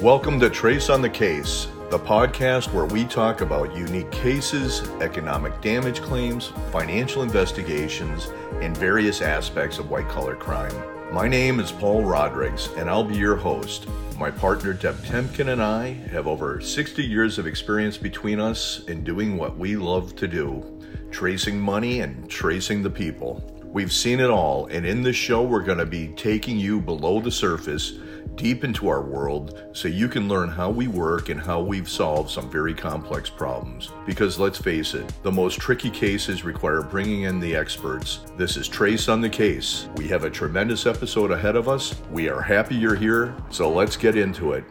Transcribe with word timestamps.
Welcome 0.00 0.40
to 0.40 0.48
Trace 0.48 0.88
on 0.88 1.02
the 1.02 1.10
Case, 1.10 1.68
the 1.90 1.98
podcast 1.98 2.72
where 2.72 2.86
we 2.86 3.04
talk 3.04 3.42
about 3.42 3.76
unique 3.76 4.10
cases, 4.10 4.80
economic 5.02 5.60
damage 5.60 6.00
claims, 6.00 6.54
financial 6.72 7.22
investigations, 7.22 8.28
and 8.62 8.74
various 8.74 9.20
aspects 9.20 9.78
of 9.78 9.90
white 9.90 10.08
collar 10.08 10.36
crime. 10.36 10.72
My 11.12 11.28
name 11.28 11.60
is 11.60 11.70
Paul 11.70 12.02
Rodrigues, 12.02 12.70
and 12.78 12.88
I'll 12.88 13.04
be 13.04 13.14
your 13.14 13.36
host. 13.36 13.88
My 14.18 14.30
partner 14.30 14.72
Deb 14.72 15.04
Tempkin 15.04 15.50
and 15.50 15.62
I 15.62 15.88
have 16.10 16.26
over 16.26 16.62
60 16.62 17.04
years 17.04 17.38
of 17.38 17.46
experience 17.46 17.98
between 17.98 18.40
us 18.40 18.82
in 18.88 19.04
doing 19.04 19.36
what 19.36 19.58
we 19.58 19.76
love 19.76 20.16
to 20.16 20.26
do 20.26 20.64
tracing 21.10 21.60
money 21.60 22.00
and 22.00 22.26
tracing 22.30 22.82
the 22.82 22.88
people. 22.88 23.44
We've 23.64 23.92
seen 23.92 24.18
it 24.18 24.30
all, 24.30 24.64
and 24.66 24.86
in 24.86 25.02
this 25.02 25.16
show, 25.16 25.42
we're 25.42 25.62
going 25.62 25.76
to 25.76 25.84
be 25.84 26.08
taking 26.08 26.58
you 26.58 26.80
below 26.80 27.20
the 27.20 27.30
surface 27.30 27.98
deep 28.34 28.64
into 28.64 28.88
our 28.88 29.02
world 29.02 29.62
so 29.72 29.88
you 29.88 30.08
can 30.08 30.28
learn 30.28 30.48
how 30.48 30.70
we 30.70 30.88
work 30.88 31.28
and 31.28 31.40
how 31.40 31.60
we've 31.60 31.88
solved 31.88 32.30
some 32.30 32.50
very 32.50 32.74
complex 32.74 33.28
problems. 33.28 33.90
Because 34.06 34.38
let's 34.38 34.58
face 34.58 34.94
it, 34.94 35.12
the 35.22 35.32
most 35.32 35.58
tricky 35.58 35.90
cases 35.90 36.44
require 36.44 36.82
bringing 36.82 37.22
in 37.22 37.40
the 37.40 37.54
experts. 37.54 38.20
This 38.36 38.56
is 38.56 38.68
Trace 38.68 39.08
on 39.08 39.20
the 39.20 39.28
Case. 39.28 39.88
We 39.96 40.08
have 40.08 40.24
a 40.24 40.30
tremendous 40.30 40.86
episode 40.86 41.30
ahead 41.30 41.56
of 41.56 41.68
us. 41.68 41.94
We 42.10 42.28
are 42.28 42.40
happy 42.40 42.74
you're 42.74 42.94
here, 42.94 43.34
so 43.50 43.70
let's 43.70 43.96
get 43.96 44.16
into 44.16 44.52
it. 44.52 44.64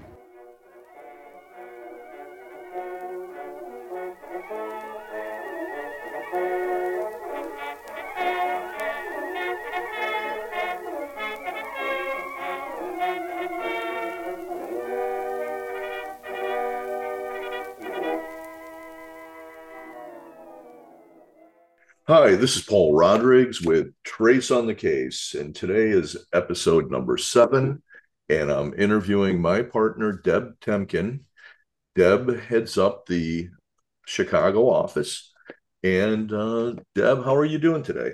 Hi, 22.29 22.35
this 22.35 22.55
is 22.57 22.61
Paul 22.61 22.93
Rodrigues 22.93 23.59
with 23.59 23.91
Trace 24.03 24.51
on 24.51 24.67
the 24.67 24.75
Case, 24.75 25.33
and 25.33 25.55
today 25.55 25.89
is 25.89 26.15
episode 26.31 26.91
number 26.91 27.17
seven, 27.17 27.81
and 28.29 28.51
I'm 28.51 28.75
interviewing 28.75 29.41
my 29.41 29.63
partner, 29.63 30.11
Deb 30.11 30.59
Tempkin. 30.61 31.25
Deb 31.95 32.39
heads 32.39 32.77
up 32.77 33.07
the 33.07 33.49
Chicago 34.05 34.69
office. 34.69 35.33
And 35.81 36.31
uh, 36.31 36.75
Deb, 36.93 37.25
how 37.25 37.35
are 37.35 37.45
you 37.45 37.57
doing 37.57 37.81
today? 37.81 38.11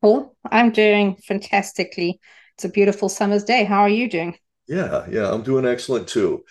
Paul, 0.00 0.34
I'm 0.44 0.72
doing 0.72 1.14
fantastically. 1.24 2.18
It's 2.56 2.64
a 2.64 2.68
beautiful 2.68 3.08
summer's 3.08 3.44
day. 3.44 3.62
How 3.62 3.82
are 3.82 3.88
you 3.88 4.10
doing? 4.10 4.36
Yeah, 4.66 5.06
yeah, 5.08 5.32
I'm 5.32 5.42
doing 5.42 5.66
excellent 5.66 6.08
too. 6.08 6.42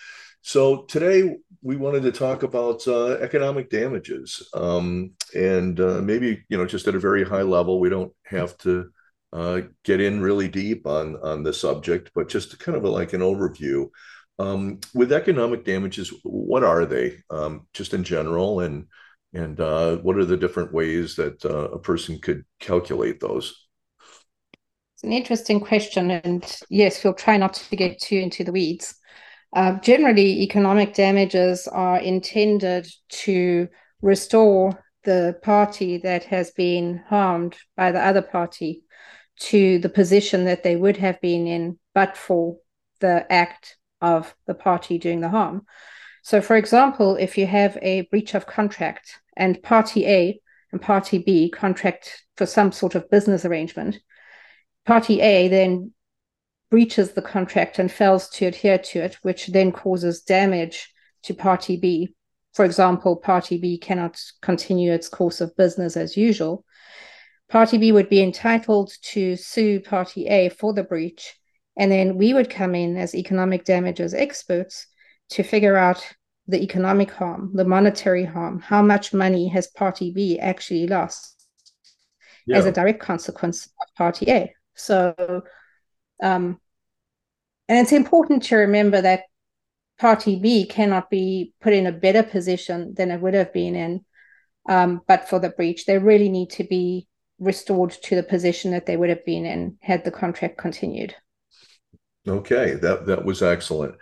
So 0.42 0.82
today 0.84 1.36
we 1.62 1.76
wanted 1.76 2.02
to 2.04 2.12
talk 2.12 2.42
about 2.42 2.86
uh, 2.88 3.12
economic 3.18 3.68
damages, 3.68 4.48
um, 4.54 5.12
and 5.34 5.78
uh, 5.78 6.00
maybe 6.02 6.42
you 6.48 6.56
know 6.56 6.66
just 6.66 6.88
at 6.88 6.94
a 6.94 7.00
very 7.00 7.24
high 7.24 7.42
level. 7.42 7.78
We 7.78 7.90
don't 7.90 8.12
have 8.24 8.56
to 8.58 8.90
uh, 9.32 9.60
get 9.84 10.00
in 10.00 10.20
really 10.20 10.48
deep 10.48 10.86
on 10.86 11.16
on 11.22 11.42
the 11.42 11.52
subject, 11.52 12.10
but 12.14 12.28
just 12.28 12.58
kind 12.58 12.76
of 12.76 12.84
a, 12.84 12.88
like 12.88 13.12
an 13.12 13.20
overview. 13.20 13.88
Um, 14.38 14.80
with 14.94 15.12
economic 15.12 15.66
damages, 15.66 16.10
what 16.22 16.64
are 16.64 16.86
they, 16.86 17.18
um, 17.28 17.66
just 17.74 17.92
in 17.92 18.02
general, 18.02 18.60
and 18.60 18.86
and 19.34 19.60
uh, 19.60 19.96
what 19.98 20.16
are 20.16 20.24
the 20.24 20.38
different 20.38 20.72
ways 20.72 21.16
that 21.16 21.44
uh, 21.44 21.68
a 21.70 21.78
person 21.78 22.18
could 22.18 22.44
calculate 22.58 23.20
those? 23.20 23.68
It's 24.94 25.04
an 25.04 25.12
interesting 25.12 25.60
question, 25.60 26.10
and 26.10 26.44
yes, 26.70 27.04
we'll 27.04 27.12
try 27.12 27.36
not 27.36 27.54
to 27.54 27.76
get 27.76 28.00
too 28.00 28.16
into 28.16 28.42
the 28.42 28.52
weeds. 28.52 28.94
Uh, 29.52 29.78
generally, 29.80 30.42
economic 30.42 30.94
damages 30.94 31.66
are 31.66 31.98
intended 31.98 32.86
to 33.08 33.68
restore 34.00 34.84
the 35.04 35.36
party 35.42 35.98
that 35.98 36.24
has 36.24 36.50
been 36.52 37.02
harmed 37.08 37.56
by 37.76 37.90
the 37.90 38.04
other 38.04 38.22
party 38.22 38.84
to 39.38 39.78
the 39.78 39.88
position 39.88 40.44
that 40.44 40.62
they 40.62 40.76
would 40.76 40.98
have 40.98 41.20
been 41.20 41.46
in 41.46 41.78
but 41.94 42.16
for 42.16 42.58
the 43.00 43.30
act 43.32 43.76
of 44.00 44.34
the 44.46 44.54
party 44.54 44.98
doing 44.98 45.20
the 45.20 45.28
harm. 45.28 45.62
So, 46.22 46.40
for 46.40 46.56
example, 46.56 47.16
if 47.16 47.38
you 47.38 47.46
have 47.46 47.78
a 47.80 48.02
breach 48.02 48.34
of 48.34 48.46
contract 48.46 49.18
and 49.36 49.62
party 49.62 50.06
A 50.06 50.40
and 50.70 50.80
party 50.80 51.18
B 51.18 51.50
contract 51.50 52.24
for 52.36 52.46
some 52.46 52.72
sort 52.72 52.94
of 52.94 53.10
business 53.10 53.44
arrangement, 53.44 53.98
party 54.86 55.20
A 55.20 55.48
then 55.48 55.92
breaches 56.70 57.12
the 57.12 57.22
contract 57.22 57.78
and 57.78 57.90
fails 57.90 58.28
to 58.30 58.46
adhere 58.46 58.78
to 58.78 59.00
it, 59.00 59.14
which 59.22 59.48
then 59.48 59.72
causes 59.72 60.22
damage 60.22 60.92
to 61.24 61.34
Party 61.34 61.76
B. 61.76 62.14
For 62.54 62.64
example, 62.64 63.16
Party 63.16 63.58
B 63.58 63.78
cannot 63.78 64.20
continue 64.40 64.92
its 64.92 65.08
course 65.08 65.40
of 65.40 65.56
business 65.56 65.96
as 65.96 66.16
usual. 66.16 66.64
Party 67.48 67.78
B 67.78 67.92
would 67.92 68.08
be 68.08 68.22
entitled 68.22 68.92
to 69.02 69.36
sue 69.36 69.80
Party 69.80 70.26
A 70.28 70.48
for 70.48 70.72
the 70.72 70.84
breach, 70.84 71.36
and 71.76 71.90
then 71.90 72.16
we 72.16 72.32
would 72.32 72.48
come 72.48 72.74
in 72.74 72.96
as 72.96 73.14
economic 73.14 73.64
damages 73.64 74.14
experts 74.14 74.86
to 75.30 75.42
figure 75.42 75.76
out 75.76 76.04
the 76.46 76.62
economic 76.62 77.10
harm, 77.10 77.50
the 77.54 77.64
monetary 77.64 78.24
harm, 78.24 78.60
how 78.60 78.82
much 78.82 79.12
money 79.12 79.48
has 79.48 79.66
Party 79.68 80.12
B 80.12 80.38
actually 80.38 80.86
lost 80.86 81.46
yeah. 82.46 82.56
as 82.56 82.66
a 82.66 82.72
direct 82.72 83.00
consequence 83.00 83.66
of 83.66 83.94
Party 83.96 84.30
A. 84.30 84.54
So 84.74 85.42
um, 86.22 86.60
and 87.68 87.78
it's 87.78 87.92
important 87.92 88.42
to 88.44 88.56
remember 88.56 89.00
that 89.00 89.24
Party 89.98 90.38
B 90.40 90.66
cannot 90.66 91.10
be 91.10 91.52
put 91.60 91.72
in 91.72 91.86
a 91.86 91.92
better 91.92 92.22
position 92.22 92.94
than 92.94 93.10
it 93.10 93.20
would 93.20 93.34
have 93.34 93.52
been 93.52 93.76
in, 93.76 94.04
um, 94.68 95.02
but 95.06 95.28
for 95.28 95.38
the 95.38 95.50
breach. 95.50 95.84
They 95.84 95.98
really 95.98 96.28
need 96.28 96.50
to 96.50 96.64
be 96.64 97.06
restored 97.38 97.90
to 97.90 98.16
the 98.16 98.22
position 98.22 98.70
that 98.72 98.86
they 98.86 98.96
would 98.96 99.08
have 99.08 99.24
been 99.24 99.46
in 99.46 99.76
had 99.80 100.04
the 100.04 100.10
contract 100.10 100.58
continued. 100.58 101.14
Okay, 102.26 102.74
that 102.74 103.06
that 103.06 103.24
was 103.24 103.42
excellent. 103.42 103.94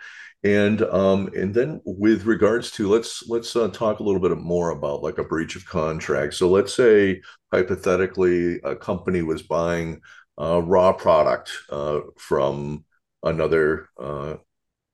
And 0.43 0.81
um, 0.83 1.29
and 1.35 1.53
then 1.53 1.81
with 1.85 2.25
regards 2.25 2.71
to 2.71 2.87
let's 2.87 3.27
let's 3.27 3.55
uh, 3.55 3.67
talk 3.67 3.99
a 3.99 4.03
little 4.03 4.21
bit 4.21 4.37
more 4.37 4.69
about 4.69 5.03
like 5.03 5.17
a 5.17 5.23
breach 5.23 5.55
of 5.57 5.65
contract. 5.65 6.33
So 6.33 6.49
let's 6.49 6.73
say 6.73 7.21
hypothetically 7.51 8.61
a 8.63 8.75
company 8.75 9.21
was 9.21 9.43
buying 9.43 9.99
uh, 10.39 10.61
raw 10.63 10.93
product 10.93 11.51
uh, 11.69 12.01
from 12.17 12.85
another 13.23 13.89
uh, 13.99 14.35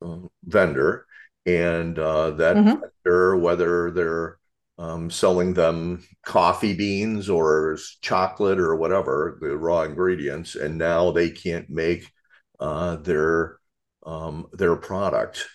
uh, 0.02 0.18
vendor, 0.44 1.06
and 1.46 2.00
uh, 2.00 2.32
that 2.32 2.56
mm-hmm. 2.56 2.82
vendor, 3.04 3.38
whether 3.38 3.92
they're 3.92 4.38
um, 4.78 5.10
selling 5.10 5.54
them 5.54 6.04
coffee 6.26 6.74
beans 6.74 7.30
or 7.30 7.78
chocolate 8.02 8.60
or 8.60 8.76
whatever 8.76 9.38
the 9.42 9.56
raw 9.56 9.84
ingredients, 9.84 10.56
and 10.56 10.78
now 10.78 11.12
they 11.12 11.30
can't 11.30 11.70
make 11.70 12.12
uh, 12.60 12.98
their 12.98 13.60
um, 14.06 14.48
their 14.54 14.76
product. 14.76 15.46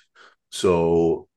So, 0.51 1.29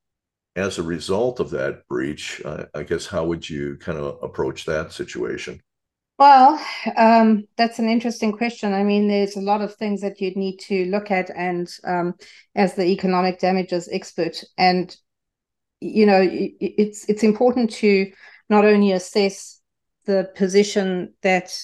as 0.55 0.77
a 0.77 0.83
result 0.83 1.39
of 1.39 1.51
that 1.51 1.87
breach, 1.87 2.41
uh, 2.45 2.65
I 2.73 2.83
guess 2.83 3.05
how 3.05 3.25
would 3.25 3.49
you 3.49 3.77
kind 3.77 3.97
of 3.97 4.19
approach 4.23 4.65
that 4.65 4.93
situation? 4.93 5.61
Well, 6.19 6.63
um, 6.95 7.45
that's 7.57 7.79
an 7.79 7.89
interesting 7.89 8.31
question. 8.31 8.71
I 8.73 8.83
mean, 8.83 9.07
there's 9.07 9.35
a 9.35 9.41
lot 9.41 9.61
of 9.61 9.75
things 9.75 10.01
that 10.01 10.21
you'd 10.21 10.37
need 10.37 10.57
to 10.67 10.85
look 10.85 11.11
at, 11.11 11.29
and 11.35 11.67
um, 11.85 12.13
as 12.55 12.75
the 12.75 12.85
economic 12.85 13.39
damages 13.39 13.89
expert, 13.91 14.43
and 14.57 14.95
you 15.81 16.05
know, 16.05 16.21
it's 16.31 17.09
it's 17.09 17.23
important 17.23 17.71
to 17.75 18.11
not 18.49 18.65
only 18.65 18.93
assess 18.93 19.61
the 20.05 20.31
position 20.35 21.15
that 21.23 21.57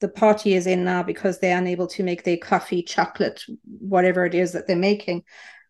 the 0.00 0.08
party 0.08 0.54
is 0.54 0.66
in 0.66 0.84
now 0.84 1.04
because 1.04 1.40
they're 1.40 1.58
unable 1.58 1.86
to 1.88 2.04
make 2.04 2.24
their 2.24 2.38
coffee, 2.38 2.82
chocolate, 2.82 3.42
whatever 3.80 4.26
it 4.26 4.34
is 4.34 4.52
that 4.52 4.66
they're 4.66 4.76
making, 4.76 5.22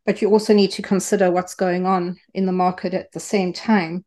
but 0.07 0.23
you 0.23 0.31
also 0.31 0.55
need 0.55 0.73
to 0.73 0.83
consider 0.83 1.31
what's 1.31 1.57
going 1.57 1.87
on 1.87 2.19
in 2.35 2.47
the 2.47 2.53
market 2.53 2.95
at 2.95 3.13
the 3.13 3.21
same 3.21 3.53
time. 3.53 4.06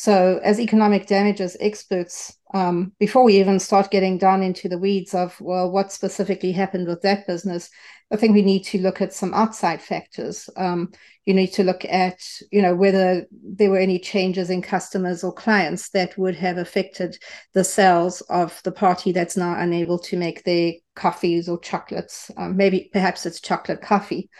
So, 0.00 0.38
as 0.44 0.60
economic 0.60 1.06
damages 1.06 1.56
experts, 1.58 2.36
um, 2.54 2.92
before 3.00 3.24
we 3.24 3.40
even 3.40 3.58
start 3.58 3.90
getting 3.90 4.16
down 4.16 4.44
into 4.44 4.68
the 4.68 4.78
weeds 4.78 5.12
of, 5.12 5.36
well, 5.40 5.72
what 5.72 5.90
specifically 5.90 6.52
happened 6.52 6.86
with 6.86 7.02
that 7.02 7.26
business, 7.26 7.68
I 8.12 8.16
think 8.16 8.32
we 8.32 8.42
need 8.42 8.62
to 8.66 8.78
look 8.78 9.00
at 9.00 9.12
some 9.12 9.34
outside 9.34 9.82
factors. 9.82 10.48
Um, 10.56 10.92
you 11.26 11.34
need 11.34 11.48
to 11.54 11.64
look 11.64 11.84
at, 11.84 12.20
you 12.52 12.62
know, 12.62 12.76
whether 12.76 13.26
there 13.32 13.70
were 13.70 13.80
any 13.80 13.98
changes 13.98 14.50
in 14.50 14.62
customers 14.62 15.24
or 15.24 15.32
clients 15.32 15.88
that 15.88 16.16
would 16.16 16.36
have 16.36 16.58
affected 16.58 17.18
the 17.52 17.64
sales 17.64 18.20
of 18.30 18.62
the 18.62 18.70
party 18.70 19.10
that's 19.10 19.36
now 19.36 19.58
unable 19.58 19.98
to 19.98 20.16
make 20.16 20.44
their 20.44 20.74
coffees 20.94 21.48
or 21.48 21.58
chocolates. 21.58 22.30
Um, 22.36 22.56
maybe 22.56 22.88
perhaps 22.92 23.26
it's 23.26 23.40
chocolate 23.40 23.82
coffee 23.82 24.30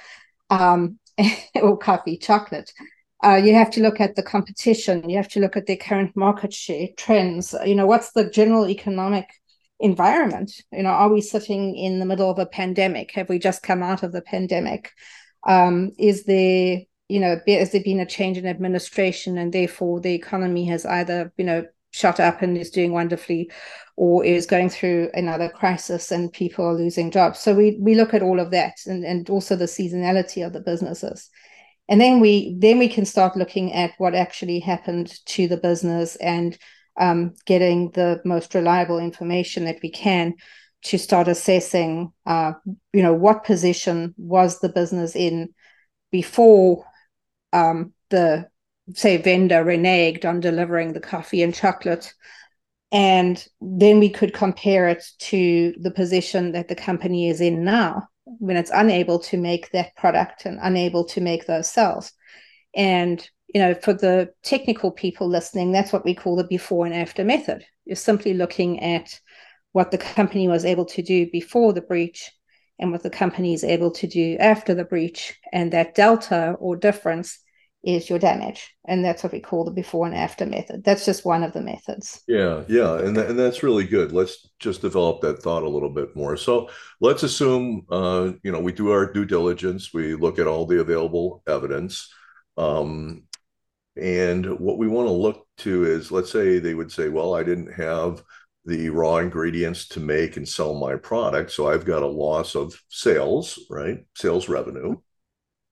um, 0.51 1.01
or 1.61 1.77
coffee 1.77 2.17
chocolate. 2.17 2.73
Uh, 3.25 3.35
you 3.35 3.53
have 3.55 3.71
to 3.71 3.83
look 3.83 4.01
at 4.01 4.15
the 4.15 4.23
competition. 4.23 5.09
You 5.09 5.17
have 5.17 5.29
to 5.29 5.41
look 5.41 5.57
at 5.57 5.67
the 5.67 5.77
current 5.77 6.17
market 6.17 6.53
share 6.53 6.89
trends. 6.97 7.55
You 7.65 7.75
know, 7.75 7.87
what's 7.87 8.13
the 8.13 8.31
general 8.31 8.69
economic 8.69 9.29
environment? 9.81 10.53
You 10.73 10.85
know, 10.85 10.91
are 10.91 11.13
we 11.13 11.21
sitting 11.21 11.77
in 11.77 11.99
the 11.99 12.07
middle 12.07 12.31
of 12.31 12.39
a 12.39 12.47
pandemic? 12.47 13.13
Have 13.13 13.29
we 13.29 13.39
just 13.39 13.63
come 13.63 13.83
out 13.83 14.03
of 14.03 14.13
the 14.13 14.23
pandemic? 14.23 14.93
Um, 15.47 15.93
is 15.99 16.25
there, 16.25 16.81
you 17.09 17.21
know, 17.21 17.41
has 17.47 17.73
there 17.73 17.83
been 17.83 18.01
a 18.01 18.07
change 18.07 18.39
in 18.39 18.47
administration 18.47 19.37
and 19.39 19.53
therefore 19.53 20.01
the 20.01 20.15
economy 20.15 20.67
has 20.67 20.87
either, 20.87 21.33
you 21.37 21.45
know, 21.45 21.67
shut 21.91 22.21
up 22.21 22.43
and 22.43 22.57
is 22.57 22.71
doing 22.71 22.93
wonderfully 22.93 23.51
or 23.97 24.25
is 24.25 24.47
going 24.47 24.69
through 24.69 25.11
another 25.15 25.49
crisis 25.49 26.13
and 26.13 26.33
people 26.33 26.65
are 26.65 26.75
losing 26.75 27.11
jobs. 27.11 27.41
So 27.41 27.55
we 27.55 27.79
we 27.81 27.95
look 27.95 28.15
at 28.15 28.23
all 28.23 28.39
of 28.39 28.51
that 28.51 28.75
and, 28.87 29.05
and 29.05 29.29
also 29.31 29.57
the 29.57 29.65
seasonality 29.65 30.47
of 30.47 30.53
the 30.53 30.61
businesses. 30.61 31.31
And 31.89 32.01
then 32.01 32.21
we 32.21 32.55
then 32.59 32.79
we 32.79 32.89
can 32.89 33.05
start 33.05 33.37
looking 33.37 33.73
at 33.73 33.93
what 33.99 34.15
actually 34.15 34.61
happened 34.61 35.13
to 35.27 35.49
the 35.49 35.57
business 35.57 36.17
and 36.17 36.57
um, 36.99 37.35
getting 37.47 37.91
the 37.93 38.21
most 38.25 38.55
reliable 38.55 38.99
information 38.99 39.65
that 39.65 39.79
we 39.83 39.91
can 39.91 40.35
to 40.83 40.99
start 40.99 41.29
assessing, 41.29 42.13
uh, 42.27 42.53
you 42.93 43.03
know, 43.03 43.15
what 43.15 43.45
position 43.45 44.15
was 44.17 44.61
the 44.61 44.69
business 44.69 45.17
in 45.17 45.55
before 46.11 46.85
um, 47.53 47.93
the 48.11 48.49
say 48.95 49.17
vendor 49.17 49.65
reneged 49.65 50.25
on 50.25 50.41
delivering 50.41 50.93
the 50.93 51.01
coffee 51.01 51.43
and 51.43 51.55
chocolate. 51.55 52.13
And 52.91 53.45
then 53.61 53.99
we 53.99 54.09
could 54.09 54.33
compare 54.33 54.89
it 54.89 55.05
to 55.19 55.75
the 55.79 55.91
position 55.91 56.53
that 56.53 56.69
the 56.69 56.75
company 56.75 57.29
is 57.29 57.41
in 57.41 57.65
now 57.65 58.09
when 58.39 58.57
it's 58.57 58.71
unable 58.75 59.19
to 59.19 59.37
make 59.37 59.71
that 59.71 59.95
product 59.97 60.47
and 60.47 60.59
unable 60.61 61.05
to 61.05 61.21
make 61.21 61.47
those 61.47 61.71
sales 61.71 62.13
and 62.75 63.31
you 63.55 63.61
know 63.61 63.75
for 63.75 63.93
the 63.93 64.31
technical 64.43 64.91
people 64.91 65.29
listening 65.29 65.73
that's 65.73 65.93
what 65.93 66.05
we 66.05 66.15
call 66.15 66.37
the 66.37 66.45
before 66.45 66.87
and 66.87 66.95
after 66.95 67.25
method. 67.25 67.65
You're 67.85 67.97
simply 67.97 68.35
looking 68.35 68.81
at 68.81 69.19
what 69.73 69.91
the 69.91 69.99
company 69.99 70.49
was 70.49 70.65
able 70.65 70.85
to 70.87 71.03
do 71.03 71.31
before 71.31 71.73
the 71.73 71.81
breach 71.81 72.31
and 72.79 72.93
what 72.93 73.03
the 73.03 73.11
company 73.11 73.55
is 73.55 73.65
able 73.65 73.91
to 73.93 74.07
do 74.07 74.37
after 74.39 74.75
the 74.75 74.85
breach. 74.85 75.39
And 75.53 75.73
that 75.73 75.95
delta 75.95 76.57
or 76.59 76.77
difference 76.77 77.39
is 77.85 78.11
your 78.11 78.19
damage. 78.19 78.75
And 78.87 79.05
that's 79.05 79.23
what 79.23 79.33
we 79.33 79.41
call 79.41 79.65
the 79.65 79.71
before 79.71 80.07
and 80.07 80.15
after 80.15 80.45
method. 80.45 80.83
That's 80.85 81.05
just 81.05 81.25
one 81.25 81.43
of 81.43 81.53
the 81.53 81.63
methods. 81.63 82.23
Yeah 82.27 82.65
yeah. 82.69 82.99
And, 82.99 83.15
th- 83.15 83.29
and 83.29 83.39
that's 83.39 83.63
really 83.63 83.85
good. 83.85 84.13
Let's 84.13 84.49
just 84.59 84.83
develop 84.83 85.21
that 85.21 85.43
thought 85.43 85.63
a 85.63 85.69
little 85.69 85.91
bit 85.91 86.17
more. 86.17 86.37
So 86.37 86.71
let's 87.01 87.23
assume 87.23 87.87
uh, 87.91 88.33
you 88.43 88.53
know 88.53 88.61
we 88.61 88.73
do 88.73 88.91
our 88.91 89.13
due 89.13 89.25
diligence. 89.25 89.95
We 89.95 90.15
look 90.15 90.39
at 90.39 90.47
all 90.47 90.67
the 90.67 90.81
available 90.81 91.43
evidence. 91.47 92.13
Um, 92.57 93.25
and 93.97 94.59
what 94.59 94.79
we 94.79 94.89
want 94.89 95.09
to 95.09 95.13
look 95.13 95.47
to 95.59 95.85
is 95.85 96.13
let's 96.13 96.31
say 96.31 96.59
they 96.59 96.75
would 96.75 96.93
say 96.93 97.09
well 97.09 97.35
i 97.35 97.43
didn't 97.43 97.73
have 97.73 98.23
the 98.65 98.89
raw 98.91 99.17
ingredients 99.17 99.89
to 99.89 99.99
make 99.99 100.37
and 100.37 100.49
sell 100.49 100.75
my 100.75 100.95
product 100.95 101.51
so 101.51 101.69
i've 101.69 101.85
got 101.85 102.03
a 102.03 102.07
loss 102.07 102.55
of 102.55 102.81
sales 102.89 103.59
right? 103.71 103.99
Sales 104.15 104.49
revenue 104.49 104.97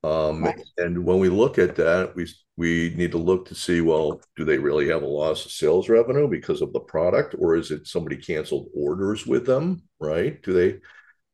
um, 0.03 0.45
right. 0.45 0.61
And 0.77 1.05
when 1.05 1.19
we 1.19 1.29
look 1.29 1.59
at 1.59 1.77
that, 1.77 2.15
we 2.15 2.29
we 2.57 2.95
need 2.97 3.13
to 3.13 3.19
look 3.19 3.49
to 3.49 3.55
see 3.55 3.81
well, 3.81 4.21
do 4.37 4.45
they 4.45 4.59
really 4.59 4.89
have 4.89 5.03
a 5.03 5.07
loss 5.07 5.45
of 5.45 5.53
sales 5.53 5.89
revenue 5.89 6.29
because 6.29 6.63
of 6.63 6.73
the 6.73 6.81
product, 6.81 7.35
or 7.39 7.57
is 7.57 7.71
it 7.71 7.87
somebody 7.87 8.17
canceled 8.17 8.69
orders 8.75 9.27
with 9.27 9.47
them? 9.47 9.83
Right? 10.01 10.41
Do 10.43 10.53
they 10.53 10.79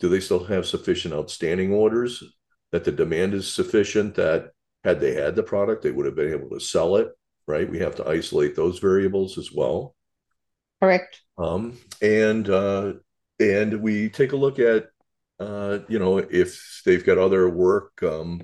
do 0.01 0.09
they 0.09 0.21
still 0.21 0.45
have 0.45 0.67
sufficient 0.67 1.15
outstanding 1.15 1.73
orders 1.73 2.23
that 2.73 2.85
the 2.85 2.93
demand 2.93 3.35
is 3.35 3.53
sufficient 3.53 4.15
that 4.15 4.51
had 4.85 5.01
they 5.01 5.15
had 5.15 5.37
the 5.37 5.43
product, 5.43 5.83
they 5.83 5.91
would 5.91 6.07
have 6.07 6.17
been 6.17 6.33
able 6.33 6.51
to 6.51 6.61
sell 6.61 6.97
it? 6.97 7.09
Right? 7.47 7.69
We 7.69 7.81
have 7.81 7.97
to 7.97 8.09
isolate 8.09 8.57
those 8.57 8.79
variables 8.79 9.39
as 9.39 9.53
well. 9.53 9.95
Correct. 10.81 11.21
Um, 11.39 11.79
and 12.01 12.49
uh, 12.49 12.95
and 13.39 13.83
we 13.83 14.09
take 14.09 14.33
a 14.33 14.37
look 14.37 14.59
at 14.59 14.87
uh, 15.39 15.81
you 15.89 15.99
know 15.99 16.19
if 16.19 16.83
they've 16.87 17.05
got 17.05 17.19
other 17.19 17.49
work 17.49 18.03
um, 18.03 18.43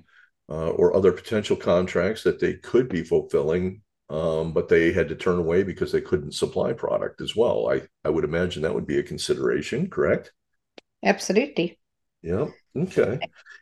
uh, 0.49 0.71
or 0.71 0.97
other 0.97 1.13
potential 1.13 1.57
contracts 1.57 2.23
that 2.23 2.41
they 2.41 2.55
could 2.55 2.89
be 2.89 3.03
fulfilling, 3.05 3.83
um, 4.11 4.53
but 4.53 4.69
they 4.69 4.93
had 4.93 5.09
to 5.09 5.15
turn 5.15 5.39
away 5.39 5.63
because 5.63 5.93
they 5.93 6.01
couldn't 6.01 6.33
supply 6.33 6.73
product 6.73 7.21
as 7.21 7.37
well. 7.37 7.71
I, 7.71 7.83
I 8.05 8.11
would 8.11 8.25
imagine 8.25 8.63
that 8.63 8.75
would 8.75 8.87
be 8.87 8.99
a 8.99 9.03
consideration, 9.03 9.91
correct? 9.91 10.33
Absolutely. 11.05 11.79
Yeah. 12.23 12.47
Okay. 12.77 13.19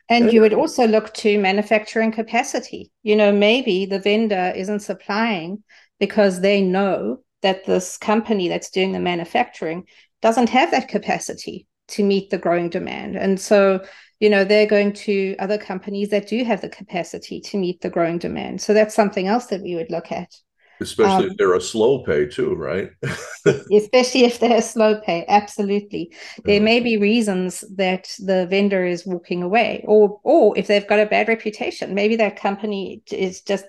And 0.09 0.31
you 0.31 0.41
would 0.41 0.53
also 0.53 0.87
look 0.87 1.13
to 1.15 1.37
manufacturing 1.37 2.11
capacity. 2.11 2.91
You 3.03 3.15
know, 3.15 3.31
maybe 3.31 3.85
the 3.85 3.99
vendor 3.99 4.53
isn't 4.55 4.79
supplying 4.79 5.63
because 5.99 6.39
they 6.39 6.61
know 6.61 7.19
that 7.41 7.65
this 7.65 7.97
company 7.97 8.47
that's 8.47 8.69
doing 8.69 8.93
the 8.93 8.99
manufacturing 8.99 9.85
doesn't 10.21 10.49
have 10.49 10.71
that 10.71 10.87
capacity 10.87 11.67
to 11.89 12.03
meet 12.03 12.29
the 12.29 12.37
growing 12.37 12.69
demand. 12.69 13.15
And 13.15 13.39
so 13.39 13.83
you 14.19 14.29
know 14.29 14.43
they're 14.43 14.67
going 14.67 14.93
to 14.93 15.35
other 15.39 15.57
companies 15.57 16.09
that 16.09 16.27
do 16.27 16.43
have 16.43 16.61
the 16.61 16.69
capacity 16.69 17.39
to 17.41 17.57
meet 17.57 17.81
the 17.81 17.89
growing 17.89 18.17
demand. 18.17 18.61
So 18.61 18.73
that's 18.73 18.95
something 18.95 19.27
else 19.27 19.47
that 19.47 19.61
we 19.61 19.75
would 19.75 19.91
look 19.91 20.11
at. 20.11 20.33
Especially 20.79 21.25
um, 21.25 21.31
if 21.31 21.37
they're 21.37 21.55
a 21.55 21.61
slow 21.61 22.03
pay 22.03 22.27
too 22.27 22.53
right? 22.53 22.91
Especially 23.71 24.25
if 24.25 24.39
they're 24.39 24.57
a 24.57 24.61
slow 24.61 24.99
pay 25.01 25.25
absolutely. 25.27 26.13
There 26.45 26.61
may 26.61 26.79
be 26.79 26.97
reasons 26.97 27.63
that 27.75 28.09
the 28.19 28.45
vendor 28.47 28.85
is 28.85 29.05
walking 29.05 29.43
away 29.43 29.83
or 29.87 30.19
or 30.23 30.57
if 30.57 30.67
they've 30.67 30.87
got 30.87 30.99
a 30.99 31.05
bad 31.05 31.27
reputation 31.27 31.95
maybe 31.95 32.15
that 32.17 32.39
company 32.39 33.01
is 33.11 33.41
just 33.41 33.65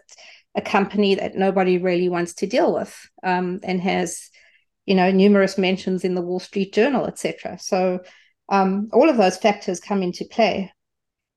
a 0.54 0.60
company 0.60 1.14
that 1.14 1.36
nobody 1.36 1.78
really 1.78 2.08
wants 2.08 2.34
to 2.34 2.46
deal 2.46 2.74
with 2.74 2.94
um, 3.22 3.60
and 3.62 3.80
has 3.80 4.28
you 4.86 4.94
know 4.94 5.10
numerous 5.10 5.56
mentions 5.56 6.04
in 6.04 6.14
the 6.14 6.22
wall 6.22 6.40
street 6.40 6.72
journal 6.74 7.06
etc 7.06 7.58
so 7.58 8.00
um, 8.48 8.88
all 8.92 9.08
of 9.08 9.16
those 9.16 9.36
factors 9.36 9.80
come 9.80 10.02
into 10.02 10.24
play. 10.24 10.72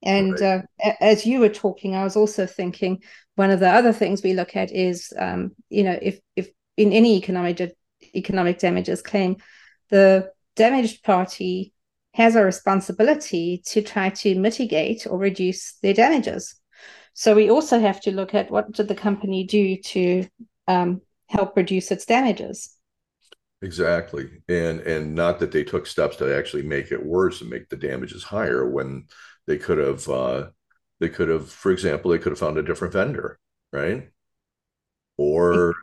And 0.04 0.40
right. 0.40 0.66
uh, 0.84 0.94
as 1.00 1.26
you 1.26 1.40
were 1.40 1.50
talking, 1.50 1.96
I 1.96 2.04
was 2.04 2.16
also 2.16 2.48
thinking 2.48 3.04
one 3.36 3.52
of 3.52 3.60
the 3.60 3.70
other 3.70 3.94
things 3.94 4.24
we 4.24 4.34
look 4.34 4.56
at 4.56 4.72
is, 4.72 5.14
um, 5.18 5.52
you 5.70 5.84
know, 5.84 5.98
if 6.02 6.20
if 6.36 6.50
in 6.78 6.92
any 6.92 7.18
economic 7.18 7.76
economic 8.16 8.60
damages 8.60 9.02
claim, 9.02 9.38
the 9.90 10.32
damaged 10.56 11.04
party 11.04 11.74
has 12.14 12.36
a 12.36 12.44
responsibility 12.44 13.62
to 13.66 13.82
try 13.82 14.10
to 14.10 14.36
mitigate 14.36 15.08
or 15.08 15.18
reduce 15.18 15.74
their 15.82 15.94
damages. 15.94 16.56
So 17.14 17.36
we 17.36 17.50
also 17.50 17.80
have 17.80 18.02
to 18.02 18.12
look 18.12 18.34
at 18.34 18.52
what 18.52 18.72
did 18.72 18.88
the 18.88 18.96
company 18.96 19.46
do 19.46 19.78
to 19.78 20.28
um, 20.68 21.02
help 21.28 21.56
reduce 21.56 21.92
its 21.92 22.06
damages. 22.06 22.76
Exactly. 23.64 24.42
And 24.50 24.80
and 24.82 25.14
not 25.14 25.40
that 25.40 25.52
they 25.52 25.64
took 25.64 25.86
steps 25.86 26.16
to 26.18 26.36
actually 26.36 26.64
make 26.64 26.92
it 26.92 27.06
worse 27.06 27.42
and 27.42 27.50
make 27.50 27.70
the 27.70 27.76
damages 27.78 28.24
higher 28.24 28.68
when 28.68 29.08
they 29.46 29.58
could 29.58 29.78
have 29.78 30.08
uh 30.10 30.50
they 31.00 31.10
could 31.10 31.30
have, 31.30 31.50
for 31.52 31.72
example, 31.72 32.12
they 32.12 32.18
could 32.20 32.32
have 32.32 32.40
found 32.40 32.58
a 32.58 32.64
different 32.64 32.94
vendor, 32.94 33.40
right? 33.74 34.10
Or 35.18 35.76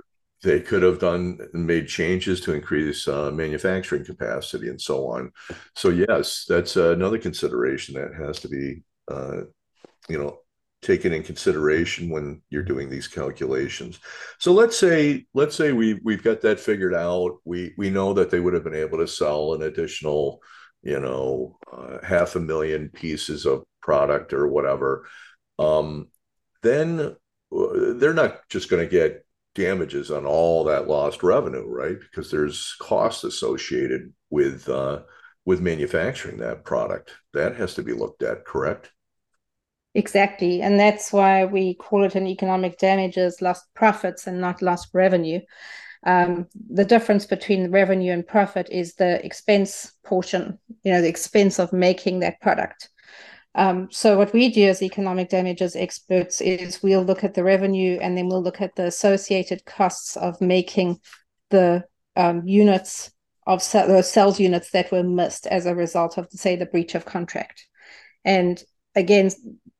they 0.43 0.61
could 0.61 0.83
have 0.83 0.99
done 1.01 1.39
made 1.53 1.89
changes 1.89 2.41
to 2.43 2.53
increase 2.55 3.09
uh, 3.09 3.31
manufacturing 3.31 4.05
capacity 4.05 4.69
and 4.69 4.81
so 4.81 5.07
on. 5.09 5.33
So 5.75 5.89
yes, 5.91 6.45
that's 6.49 6.77
another 6.77 7.19
consideration 7.19 7.95
that 7.95 8.15
has 8.15 8.39
to 8.41 8.49
be, 8.49 8.83
uh, 9.11 9.43
you 10.09 10.19
know, 10.19 10.41
taken 10.83 11.13
in 11.13 11.23
consideration 11.23 12.09
when 12.09 12.41
you're 12.51 12.63
doing 12.63 12.89
these 12.89 13.09
calculations. 13.09 13.99
So 14.39 14.53
let's 14.53 14.77
say 14.79 15.27
let's 15.35 15.57
say 15.57 15.73
we 15.73 16.01
we've 16.05 16.23
got 16.23 16.41
that 16.43 16.61
figured 16.61 16.95
out. 16.95 17.39
We 17.45 17.75
we 17.77 17.91
know 17.91 18.13
that 18.15 18.31
they 18.31 18.41
would 18.41 18.55
have 18.55 18.65
been 18.65 18.75
able 18.75 18.99
to 18.99 19.09
sell 19.09 19.55
an 19.55 19.63
additional, 19.63 20.41
you 20.83 21.01
know, 21.01 21.59
uh, 21.73 21.99
half 22.05 22.37
a 22.37 22.41
million 22.41 22.91
pieces 22.91 23.47
of 23.47 23.65
product 23.83 24.33
or 24.33 24.47
whatever. 24.47 25.09
Um, 25.59 26.09
then 26.63 27.01
uh, 27.01 27.95
they're 27.97 28.15
not 28.15 28.49
just 28.49 28.71
going 28.71 28.85
to 28.85 28.91
get 28.91 29.25
damages 29.55 30.11
on 30.11 30.25
all 30.25 30.65
that 30.65 30.87
lost 30.87 31.23
revenue, 31.25 31.67
right? 31.67 31.99
Because 31.99 32.31
there's 32.31 32.77
costs 32.81 33.25
associated 33.25 34.13
with 34.31 34.69
uh, 34.69 35.01
with 35.45 35.61
manufacturing 35.61 36.39
that 36.39 36.65
product. 36.65 37.13
That 37.33 37.57
has 37.57 37.75
to 37.75 37.83
be 37.83 37.93
looked 37.93 38.23
at, 38.23 38.45
correct? 38.45 38.93
Exactly. 39.99 40.63
And 40.63 40.79
that's 40.79 41.13
why 41.13 41.45
we 41.45 41.75
call 41.75 42.05
it 42.05 42.15
an 42.15 42.29
economic 42.29 42.79
damages, 42.79 43.43
lost 43.43 43.65
profits 43.75 44.29
and 44.29 44.41
not 44.41 44.63
lost 44.63 44.91
revenue. 44.95 45.41
Um, 46.05 46.47
the 46.71 46.85
difference 46.85 47.27
between 47.27 47.73
revenue 47.73 48.13
and 48.13 48.25
profit 48.25 48.69
is 48.71 48.95
the 48.95 49.25
expense 49.27 49.95
portion, 50.05 50.57
you 50.85 50.93
know, 50.93 51.03
the 51.03 51.09
expense 51.09 51.59
of 51.59 51.73
making 51.73 52.21
that 52.21 52.41
product. 52.41 52.91
Um, 53.57 53.89
so 53.91 54.17
what 54.17 54.33
we 54.33 54.51
do 54.51 54.69
as 54.69 54.83
economic 54.83 55.31
damages 55.31 55.75
experts 55.75 56.41
is 56.41 56.81
we'll 56.81 57.03
look 57.03 57.25
at 57.25 57.35
the 57.35 57.43
revenue 57.43 57.99
and 58.01 58.17
then 58.17 58.29
we'll 58.29 58.43
look 58.43 58.61
at 58.61 58.77
the 58.77 58.87
associated 58.87 59.65
costs 59.65 60.17
of 60.17 60.41
making 60.41 61.01
the 61.51 61.83
um, 62.15 62.47
units 62.47 63.11
of 63.49 63.69
those 63.73 64.09
sales 64.09 64.39
units 64.39 64.71
that 64.71 64.93
were 64.93 65.03
missed 65.03 65.49
as 65.49 65.67
a 65.67 65.75
result 65.75 66.19
of, 66.19 66.29
say, 66.31 66.55
the 66.55 66.67
breach 66.67 66.95
of 66.95 67.05
contract. 67.05 67.67
And 68.25 68.63
again, 68.95 69.31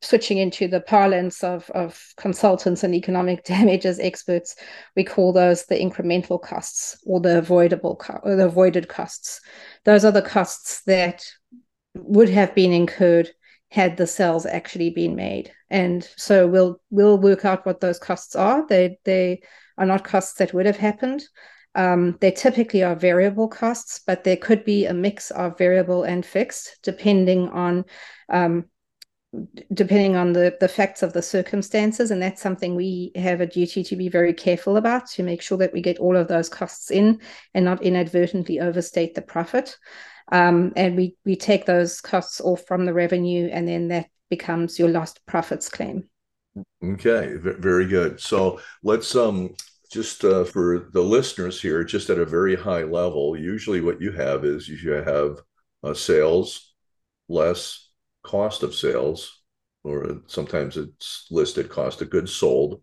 switching 0.01 0.37
into 0.37 0.67
the 0.67 0.81
parlance 0.81 1.43
of, 1.43 1.69
of 1.71 2.01
consultants 2.17 2.83
and 2.83 2.95
economic 2.95 3.43
damages 3.45 3.99
experts, 3.99 4.55
we 4.95 5.03
call 5.03 5.33
those 5.33 5.65
the 5.65 5.75
incremental 5.75 6.41
costs 6.41 6.97
or 7.05 7.19
the 7.19 7.37
avoidable 7.37 7.95
co- 7.95 8.19
or 8.23 8.35
the 8.35 8.45
avoided 8.45 8.87
costs. 8.87 9.41
Those 9.85 10.05
are 10.05 10.11
the 10.11 10.21
costs 10.21 10.83
that 10.83 11.25
would 11.95 12.29
have 12.29 12.55
been 12.55 12.71
incurred 12.71 13.29
had 13.71 13.97
the 13.97 14.07
sales 14.07 14.45
actually 14.45 14.89
been 14.89 15.15
made. 15.15 15.51
And 15.69 16.07
so 16.17 16.47
we'll 16.47 16.81
we'll 16.89 17.19
work 17.19 17.45
out 17.45 17.65
what 17.65 17.81
those 17.81 17.99
costs 17.99 18.35
are. 18.35 18.65
They 18.67 18.97
they 19.05 19.41
are 19.77 19.85
not 19.85 20.03
costs 20.03 20.33
that 20.35 20.53
would 20.53 20.65
have 20.65 20.77
happened. 20.77 21.23
Um, 21.75 22.17
they 22.19 22.31
typically 22.31 22.83
are 22.83 22.95
variable 22.95 23.47
costs, 23.47 24.01
but 24.05 24.23
there 24.23 24.37
could 24.37 24.65
be 24.65 24.85
a 24.85 24.93
mix 24.93 25.29
of 25.31 25.57
variable 25.57 26.03
and 26.03 26.25
fixed, 26.25 26.79
depending 26.81 27.47
on 27.49 27.85
um, 28.27 28.65
depending 29.73 30.15
on 30.15 30.33
the, 30.33 30.57
the 30.59 30.67
facts 30.67 31.03
of 31.03 31.13
the 31.13 31.21
circumstances. 31.21 32.11
And 32.11 32.21
that's 32.21 32.41
something 32.41 32.75
we 32.75 33.11
have 33.15 33.41
a 33.41 33.47
duty 33.47 33.83
to 33.83 33.95
be 33.95 34.09
very 34.09 34.33
careful 34.33 34.77
about 34.77 35.07
to 35.11 35.23
make 35.23 35.41
sure 35.41 35.57
that 35.59 35.73
we 35.73 35.81
get 35.81 35.99
all 35.99 36.15
of 36.15 36.27
those 36.27 36.49
costs 36.49 36.89
in 36.89 37.21
and 37.53 37.65
not 37.65 37.83
inadvertently 37.83 38.59
overstate 38.59 39.13
the 39.13 39.21
profit. 39.21 39.77
Um, 40.31 40.73
and 40.75 40.95
we, 40.95 41.15
we 41.25 41.35
take 41.35 41.65
those 41.65 42.01
costs 42.01 42.41
off 42.41 42.65
from 42.67 42.85
the 42.85 42.93
revenue, 42.93 43.49
and 43.51 43.67
then 43.67 43.87
that 43.87 44.07
becomes 44.29 44.77
your 44.77 44.89
lost 44.89 45.25
profits 45.25 45.69
claim. 45.69 46.07
Okay, 46.83 47.35
very 47.37 47.87
good. 47.87 48.19
So 48.19 48.59
let's 48.83 49.15
um 49.15 49.55
just 49.91 50.23
uh, 50.23 50.43
for 50.43 50.89
the 50.93 51.01
listeners 51.01 51.59
here, 51.59 51.83
just 51.83 52.11
at 52.11 52.19
a 52.19 52.25
very 52.25 52.55
high 52.55 52.83
level. 52.83 53.35
Usually, 53.35 53.81
what 53.81 54.01
you 54.01 54.11
have 54.11 54.45
is 54.45 54.69
you 54.69 54.91
have 54.91 55.37
uh, 55.83 55.93
sales 55.93 56.73
less 57.27 57.88
cost 58.23 58.63
of 58.63 58.75
sales, 58.75 59.41
or 59.83 60.21
sometimes 60.27 60.77
it's 60.77 61.27
listed 61.31 61.69
cost 61.69 62.01
of 62.01 62.09
goods 62.09 62.33
sold, 62.33 62.81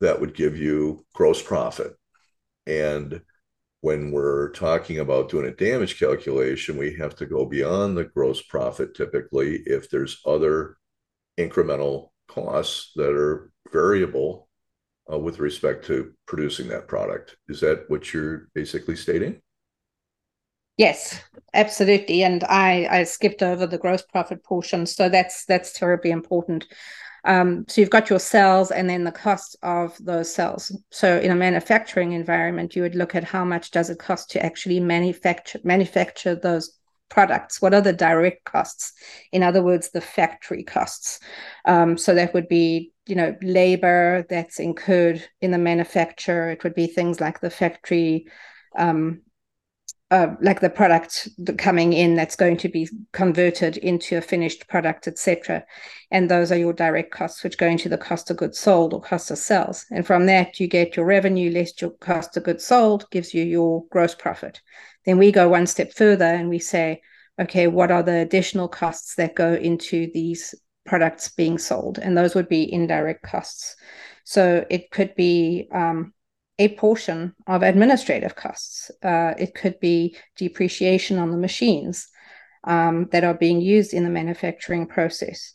that 0.00 0.20
would 0.20 0.34
give 0.34 0.56
you 0.56 1.04
gross 1.14 1.42
profit. 1.42 1.94
And 2.66 3.22
when 3.80 4.12
we're 4.12 4.50
talking 4.50 5.00
about 5.00 5.28
doing 5.28 5.46
a 5.46 5.54
damage 5.54 5.98
calculation, 5.98 6.76
we 6.76 6.94
have 6.94 7.16
to 7.16 7.26
go 7.26 7.44
beyond 7.44 7.96
the 7.96 8.04
gross 8.04 8.40
profit 8.42 8.94
typically 8.94 9.62
if 9.66 9.90
there's 9.90 10.20
other 10.24 10.76
incremental 11.38 12.10
costs 12.28 12.92
that 12.96 13.12
are 13.12 13.50
variable 13.72 14.48
uh, 15.12 15.18
with 15.18 15.40
respect 15.40 15.84
to 15.86 16.12
producing 16.26 16.68
that 16.68 16.88
product. 16.88 17.36
Is 17.48 17.60
that 17.60 17.84
what 17.88 18.12
you're 18.12 18.48
basically 18.54 18.96
stating? 18.96 19.40
Yes, 20.76 21.20
absolutely. 21.54 22.22
And 22.22 22.44
I, 22.44 22.86
I 22.90 23.04
skipped 23.04 23.42
over 23.42 23.66
the 23.66 23.78
gross 23.78 24.02
profit 24.02 24.42
portion. 24.42 24.86
So 24.86 25.08
that's 25.08 25.44
that's 25.44 25.72
terribly 25.72 26.10
important. 26.10 26.66
Um, 27.24 27.64
so 27.68 27.80
you've 27.80 27.90
got 27.90 28.10
your 28.10 28.18
cells 28.18 28.72
and 28.72 28.90
then 28.90 29.04
the 29.04 29.12
cost 29.12 29.56
of 29.62 29.96
those 30.00 30.34
cells. 30.34 30.76
So 30.90 31.18
in 31.18 31.30
a 31.30 31.36
manufacturing 31.36 32.12
environment, 32.12 32.74
you 32.74 32.82
would 32.82 32.96
look 32.96 33.14
at 33.14 33.22
how 33.22 33.44
much 33.44 33.70
does 33.70 33.90
it 33.90 33.98
cost 34.00 34.30
to 34.32 34.44
actually 34.44 34.80
manufacture 34.80 35.60
manufacture 35.62 36.34
those 36.34 36.76
products. 37.10 37.60
What 37.62 37.74
are 37.74 37.80
the 37.82 37.92
direct 37.92 38.44
costs? 38.44 38.92
In 39.30 39.42
other 39.42 39.62
words, 39.62 39.90
the 39.90 40.00
factory 40.00 40.64
costs. 40.64 41.20
Um, 41.66 41.96
so 41.98 42.14
that 42.14 42.34
would 42.34 42.48
be 42.48 42.92
you 43.06 43.14
know 43.14 43.36
labor 43.42 44.24
that's 44.28 44.58
incurred 44.58 45.22
in 45.40 45.50
the 45.50 45.58
manufacture. 45.58 46.50
It 46.50 46.64
would 46.64 46.74
be 46.74 46.86
things 46.86 47.20
like 47.20 47.40
the 47.40 47.50
factory 47.50 48.26
um, 48.76 49.20
uh, 50.12 50.36
like 50.42 50.60
the 50.60 50.68
product 50.68 51.26
coming 51.56 51.94
in 51.94 52.14
that's 52.14 52.36
going 52.36 52.58
to 52.58 52.68
be 52.68 52.86
converted 53.12 53.78
into 53.78 54.18
a 54.18 54.20
finished 54.20 54.68
product, 54.68 55.08
etc. 55.08 55.64
And 56.10 56.30
those 56.30 56.52
are 56.52 56.58
your 56.58 56.74
direct 56.74 57.10
costs, 57.10 57.42
which 57.42 57.56
go 57.56 57.66
into 57.66 57.88
the 57.88 57.96
cost 57.96 58.30
of 58.30 58.36
goods 58.36 58.58
sold 58.58 58.92
or 58.92 59.00
cost 59.00 59.30
of 59.30 59.38
sales. 59.38 59.86
And 59.90 60.06
from 60.06 60.26
that, 60.26 60.60
you 60.60 60.68
get 60.68 60.96
your 60.96 61.06
revenue 61.06 61.50
less 61.50 61.80
your 61.80 61.92
cost 61.92 62.36
of 62.36 62.42
goods 62.42 62.62
sold, 62.62 63.08
gives 63.10 63.32
you 63.32 63.42
your 63.42 63.86
gross 63.88 64.14
profit. 64.14 64.60
Then 65.06 65.16
we 65.16 65.32
go 65.32 65.48
one 65.48 65.66
step 65.66 65.94
further 65.94 66.26
and 66.26 66.50
we 66.50 66.58
say, 66.58 67.00
okay, 67.40 67.66
what 67.66 67.90
are 67.90 68.02
the 68.02 68.18
additional 68.18 68.68
costs 68.68 69.14
that 69.14 69.34
go 69.34 69.54
into 69.54 70.10
these 70.12 70.54
products 70.84 71.30
being 71.30 71.56
sold? 71.56 71.98
And 71.98 72.18
those 72.18 72.34
would 72.34 72.50
be 72.50 72.70
indirect 72.70 73.22
costs. 73.22 73.76
So 74.24 74.66
it 74.68 74.90
could 74.90 75.14
be 75.14 75.68
um, 75.72 76.12
a 76.58 76.68
portion 76.76 77.34
of 77.46 77.62
administrative 77.62 78.36
costs. 78.36 78.90
Uh, 79.02 79.34
it 79.38 79.54
could 79.54 79.80
be 79.80 80.16
depreciation 80.36 81.18
on 81.18 81.30
the 81.30 81.38
machines 81.38 82.08
um, 82.64 83.08
that 83.12 83.24
are 83.24 83.34
being 83.34 83.60
used 83.60 83.94
in 83.94 84.04
the 84.04 84.10
manufacturing 84.10 84.86
process. 84.86 85.54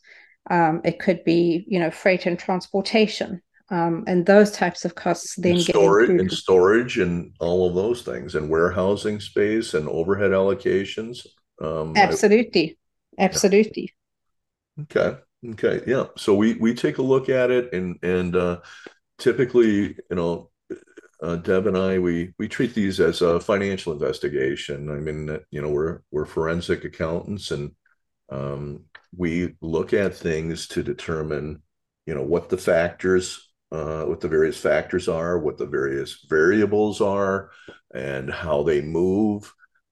Um, 0.49 0.81
it 0.83 0.99
could 0.99 1.23
be, 1.23 1.65
you 1.67 1.79
know, 1.79 1.91
freight 1.91 2.25
and 2.25 2.39
transportation, 2.39 3.41
um, 3.69 4.05
and 4.07 4.25
those 4.25 4.51
types 4.51 4.85
of 4.85 4.95
costs 4.95 5.35
then 5.35 5.53
and 5.53 5.61
storage 5.61 6.09
and 6.09 6.31
storage 6.31 6.97
and 6.99 7.33
all 7.39 7.67
of 7.67 7.75
those 7.75 8.01
things, 8.01 8.35
and 8.35 8.49
warehousing 8.49 9.19
space 9.19 9.73
and 9.73 9.89
overhead 9.89 10.31
allocations. 10.31 11.27
Um, 11.61 11.97
absolutely, 11.97 12.77
I, 13.19 13.23
absolutely. 13.23 13.93
Okay, 14.83 15.17
okay, 15.49 15.81
yeah. 15.85 16.05
So 16.15 16.33
we 16.33 16.53
we 16.55 16.73
take 16.73 16.97
a 16.97 17.01
look 17.01 17.27
at 17.27 17.51
it, 17.51 17.73
and 17.73 17.97
and 18.01 18.35
uh, 18.35 18.59
typically, 19.17 19.97
you 20.09 20.15
know, 20.15 20.49
uh, 21.21 21.35
Deb 21.37 21.67
and 21.67 21.77
I, 21.77 21.99
we 21.99 22.33
we 22.37 22.47
treat 22.47 22.73
these 22.73 22.99
as 22.99 23.21
a 23.21 23.39
financial 23.39 23.93
investigation. 23.93 24.89
I 24.89 24.95
mean, 24.95 25.39
you 25.49 25.61
know, 25.61 25.69
we're 25.69 26.01
we're 26.11 26.25
forensic 26.25 26.85
accountants, 26.85 27.51
and 27.51 27.71
um, 28.29 28.83
we 29.15 29.55
look 29.61 29.93
at 29.93 30.15
things 30.15 30.67
to 30.69 30.83
determine, 30.83 31.61
you 32.05 32.13
know, 32.13 32.23
what 32.23 32.49
the 32.49 32.57
factors, 32.57 33.49
uh, 33.71 34.03
what 34.03 34.21
the 34.21 34.27
various 34.27 34.59
factors 34.59 35.07
are, 35.07 35.39
what 35.39 35.57
the 35.57 35.65
various 35.65 36.25
variables 36.29 37.01
are, 37.01 37.49
and 37.93 38.31
how 38.31 38.61
they 38.63 38.81
move. 38.81 39.51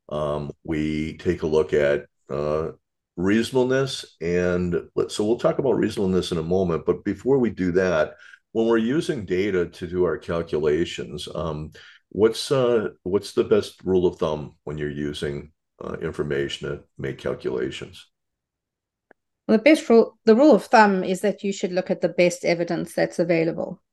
Um, 0.09 0.51
we 0.63 1.17
take 1.17 1.41
a 1.41 1.47
look 1.47 1.73
at 1.73 2.05
uh, 2.29 2.71
reasonableness, 3.17 4.15
and 4.21 4.75
so 5.07 5.25
we'll 5.25 5.39
talk 5.39 5.57
about 5.57 5.73
reasonableness 5.73 6.31
in 6.31 6.37
a 6.37 6.43
moment. 6.43 6.85
But 6.85 7.03
before 7.03 7.39
we 7.39 7.49
do 7.49 7.71
that 7.71 8.13
when 8.55 8.67
we're 8.67 8.77
using 8.77 9.25
data 9.25 9.65
to 9.65 9.85
do 9.85 10.05
our 10.05 10.17
calculations, 10.17 11.27
um, 11.35 11.73
what's 12.07 12.53
uh, 12.53 12.87
what's 13.03 13.33
the 13.33 13.43
best 13.43 13.83
rule 13.83 14.07
of 14.07 14.17
thumb 14.17 14.55
when 14.63 14.77
you're 14.77 14.89
using 14.89 15.51
uh, 15.83 15.97
information 16.01 16.69
to 16.69 16.81
make 16.97 17.17
calculations? 17.17 18.07
Well, 19.45 19.57
the 19.57 19.63
best 19.63 19.89
rule, 19.89 20.17
the 20.23 20.37
rule 20.37 20.55
of 20.55 20.63
thumb 20.67 21.03
is 21.03 21.19
that 21.19 21.43
you 21.43 21.51
should 21.51 21.73
look 21.73 21.91
at 21.91 21.99
the 21.99 22.07
best 22.07 22.45
evidence 22.45 22.93
that's 22.93 23.19
available. 23.19 23.83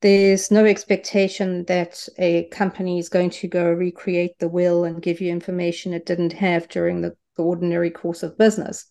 There's 0.00 0.48
no 0.48 0.64
expectation 0.64 1.64
that 1.64 2.08
a 2.16 2.44
company 2.52 3.00
is 3.00 3.08
going 3.08 3.30
to 3.30 3.48
go 3.48 3.68
recreate 3.68 4.38
the 4.38 4.48
will 4.48 4.84
and 4.84 5.02
give 5.02 5.20
you 5.20 5.32
information 5.32 5.92
it 5.92 6.06
didn't 6.06 6.34
have 6.34 6.68
during 6.68 7.00
the, 7.00 7.16
the 7.36 7.42
ordinary 7.42 7.90
course 7.90 8.22
of 8.22 8.38
business. 8.38 8.86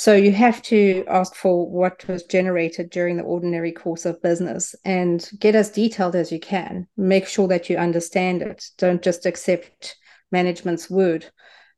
So 0.00 0.14
you 0.14 0.32
have 0.32 0.62
to 0.62 1.04
ask 1.08 1.34
for 1.34 1.70
what 1.70 2.08
was 2.08 2.22
generated 2.22 2.88
during 2.88 3.18
the 3.18 3.22
ordinary 3.22 3.70
course 3.70 4.06
of 4.06 4.22
business 4.22 4.74
and 4.86 5.28
get 5.38 5.54
as 5.54 5.68
detailed 5.68 6.16
as 6.16 6.32
you 6.32 6.40
can. 6.40 6.88
Make 6.96 7.26
sure 7.28 7.46
that 7.48 7.68
you 7.68 7.76
understand 7.76 8.40
it. 8.40 8.64
Don't 8.78 9.02
just 9.02 9.26
accept 9.26 9.98
management's 10.32 10.88
word. 10.88 11.26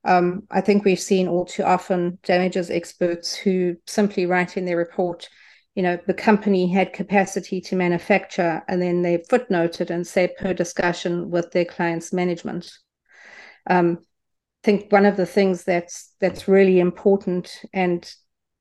Um, 0.04 0.44
I 0.52 0.60
think 0.60 0.84
we've 0.84 1.00
seen 1.00 1.26
all 1.26 1.44
too 1.44 1.64
often 1.64 2.20
damages 2.22 2.70
experts 2.70 3.34
who 3.34 3.74
simply 3.88 4.26
write 4.26 4.56
in 4.56 4.66
their 4.66 4.76
report, 4.76 5.28
you 5.74 5.82
know, 5.82 5.98
the 6.06 6.14
company 6.14 6.68
had 6.68 6.92
capacity 6.92 7.60
to 7.62 7.74
manufacture, 7.74 8.62
and 8.68 8.80
then 8.80 9.02
they 9.02 9.18
footnoted 9.18 9.90
and 9.90 10.06
say 10.06 10.32
per 10.38 10.54
discussion 10.54 11.28
with 11.28 11.50
their 11.50 11.64
client's 11.64 12.12
management. 12.12 12.70
Um, 13.68 13.98
think 14.62 14.90
one 14.92 15.06
of 15.06 15.16
the 15.16 15.26
things 15.26 15.64
that's 15.64 16.14
that's 16.20 16.48
really 16.48 16.78
important 16.78 17.62
and 17.72 18.14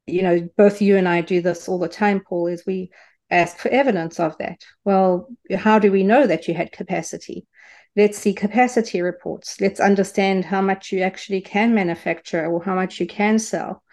you 0.07 0.21
know 0.23 0.49
both 0.57 0.81
you 0.81 0.97
and 0.97 1.07
i 1.07 1.21
do 1.21 1.41
this 1.41 1.69
all 1.69 1.77
the 1.77 1.87
time 1.87 2.21
paul 2.27 2.47
is 2.47 2.63
we 2.65 2.89
ask 3.31 3.57
for 3.57 3.69
evidence 3.69 4.19
of 4.19 4.37
that. 4.37 4.63
Well 4.85 5.29
how 5.55 5.79
do 5.79 5.91
we 5.91 6.03
know 6.03 6.27
that 6.27 6.47
you 6.47 6.53
had 6.53 6.71
capacity? 6.71 7.47
Let's 7.95 8.17
see 8.17 8.33
capacity 8.33 9.01
reports. 9.01 9.59
Let's 9.59 9.79
understand 9.79 10.45
how 10.45 10.61
much 10.61 10.91
you 10.91 11.01
actually 11.01 11.41
can 11.41 11.73
manufacture 11.73 12.45
or 12.45 12.63
how 12.63 12.75
much 12.75 12.99
you 12.99 13.07
can 13.07 13.39
sell. 13.39 13.83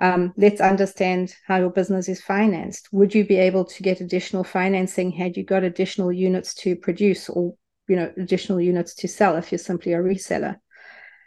Um, 0.00 0.32
let's 0.36 0.60
understand 0.60 1.34
how 1.46 1.58
your 1.58 1.70
business 1.70 2.08
is 2.08 2.20
financed. 2.20 2.88
Would 2.92 3.14
you 3.14 3.24
be 3.24 3.36
able 3.36 3.64
to 3.66 3.82
get 3.82 4.00
additional 4.00 4.44
financing 4.44 5.10
had 5.10 5.36
you 5.36 5.44
got 5.44 5.62
additional 5.62 6.12
units 6.12 6.54
to 6.54 6.74
produce 6.76 7.28
or 7.28 7.54
you 7.88 7.96
know 7.96 8.12
additional 8.16 8.60
units 8.60 8.94
to 8.94 9.08
sell 9.08 9.36
if 9.36 9.52
you're 9.52 9.58
simply 9.58 9.92
a 9.92 9.98
reseller 9.98 10.56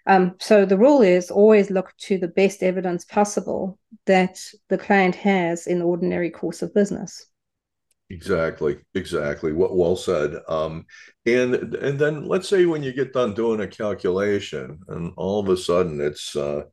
um, 0.07 0.35
so 0.39 0.65
the 0.65 0.77
rule 0.77 1.01
is 1.01 1.29
always 1.29 1.69
look 1.69 1.93
to 1.97 2.17
the 2.17 2.29
best 2.29 2.63
evidence 2.63 3.05
possible 3.05 3.77
that 4.05 4.39
the 4.69 4.77
client 4.77 5.15
has 5.15 5.67
in 5.67 5.79
the 5.79 5.85
ordinary 5.85 6.31
course 6.31 6.61
of 6.61 6.73
business. 6.73 7.25
Exactly, 8.09 8.77
exactly. 8.95 9.51
What 9.51 9.75
well 9.75 9.97
said. 9.97 10.37
Um, 10.47 10.85
and 11.25 11.75
and 11.75 11.99
then 11.99 12.25
let's 12.25 12.47
say 12.47 12.65
when 12.65 12.81
you 12.81 12.93
get 12.93 13.11
done 13.11 13.33
doing 13.33 13.59
a 13.59 13.67
calculation, 13.67 14.79
and 14.87 15.11
all 15.17 15.41
of 15.41 15.49
a 15.49 15.57
sudden 15.57 15.99
it's 15.99 16.33
uh, 16.35 16.63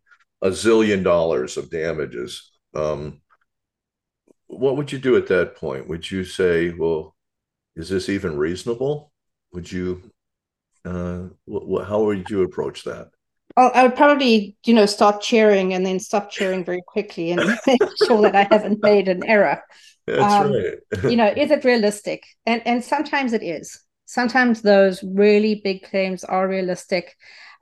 a 0.42 0.48
zillion 0.50 1.02
dollars 1.02 1.56
of 1.56 1.70
damages. 1.70 2.52
Um, 2.72 3.20
what 4.46 4.76
would 4.76 4.92
you 4.92 4.98
do 5.00 5.16
at 5.16 5.26
that 5.26 5.56
point? 5.56 5.88
Would 5.88 6.08
you 6.08 6.22
say, 6.24 6.70
well, 6.70 7.16
is 7.74 7.88
this 7.88 8.08
even 8.08 8.36
reasonable? 8.38 9.10
Would 9.52 9.72
you? 9.72 10.02
Uh, 10.84 11.30
wh- 11.50 11.84
how 11.84 12.04
would 12.04 12.30
you 12.30 12.42
approach 12.42 12.84
that? 12.84 13.08
I 13.56 13.84
would 13.84 13.94
probably, 13.94 14.56
you 14.66 14.74
know, 14.74 14.86
start 14.86 15.20
cheering 15.20 15.74
and 15.74 15.86
then 15.86 16.00
stop 16.00 16.30
cheering 16.30 16.64
very 16.64 16.82
quickly 16.86 17.30
and 17.30 17.40
make 17.66 17.80
sure 18.04 18.22
that 18.22 18.34
I 18.34 18.48
haven't 18.50 18.82
made 18.82 19.06
an 19.06 19.24
error. 19.24 19.62
That's 20.06 20.34
um, 20.34 20.52
right. 20.52 21.10
you 21.10 21.16
know, 21.16 21.32
is 21.34 21.50
it 21.50 21.64
realistic? 21.64 22.24
And 22.46 22.62
and 22.66 22.84
sometimes 22.84 23.32
it 23.32 23.42
is. 23.42 23.80
Sometimes 24.06 24.62
those 24.62 25.02
really 25.02 25.60
big 25.62 25.82
claims 25.84 26.24
are 26.24 26.48
realistic. 26.48 27.14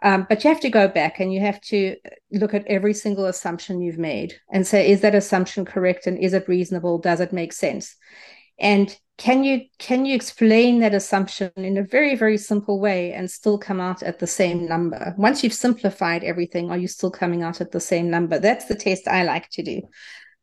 Um, 0.03 0.27
but 0.29 0.43
you 0.43 0.51
have 0.51 0.61
to 0.61 0.71
go 0.71 0.89
back 0.89 1.21
and 1.21 1.33
you 1.33 1.41
have 1.41 1.61
to 1.63 1.97
look 2.33 2.55
at 2.55 2.67
every 2.67 2.93
single 2.93 3.27
assumption 3.27 3.81
you've 3.81 3.99
made 3.99 4.35
and 4.53 4.67
say, 4.67 4.91
is 4.91 5.01
that 5.03 5.15
assumption 5.15 5.65
correct 5.65 6.09
and 6.09 6.19
is 6.19 6.33
it 6.33 6.49
reasonable? 6.49 6.99
Does 6.99 7.21
it 7.21 7.33
make 7.33 7.53
sense? 7.53 7.95
And 8.59 8.97
can 9.19 9.45
you 9.45 9.63
can 9.79 10.05
you 10.05 10.15
explain 10.15 10.81
that 10.81 10.95
assumption 10.95 11.53
in 11.57 11.77
a 11.77 11.85
very 11.85 12.17
very 12.17 12.39
simple 12.39 12.81
way 12.81 13.13
and 13.13 13.31
still 13.31 13.59
come 13.59 13.81
out 13.81 14.03
at 14.03 14.19
the 14.19 14.27
same 14.27 14.67
number? 14.67 15.15
Once 15.17 15.45
you've 15.45 15.53
simplified 15.55 16.25
everything, 16.25 16.71
are 16.71 16.79
you 16.79 16.89
still 16.89 17.11
coming 17.11 17.43
out 17.43 17.61
at 17.61 17.73
the 17.73 17.81
same 17.81 18.11
number? 18.11 18.39
That's 18.39 18.67
the 18.67 18.75
test 18.75 19.07
I 19.07 19.25
like 19.25 19.49
to 19.51 19.63
do. 19.63 19.83